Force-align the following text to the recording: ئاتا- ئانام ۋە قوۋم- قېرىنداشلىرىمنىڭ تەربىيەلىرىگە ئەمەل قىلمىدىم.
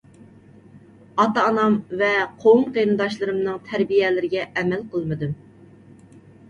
ئاتا- 1.23 1.43
ئانام 1.49 1.75
ۋە 2.01 2.09
قوۋم- 2.45 2.65
قېرىنداشلىرىمنىڭ 2.79 3.61
تەربىيەلىرىگە 3.69 4.49
ئەمەل 4.63 4.85
قىلمىدىم. 4.97 5.41